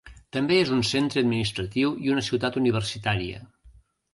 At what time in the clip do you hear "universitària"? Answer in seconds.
2.63-3.45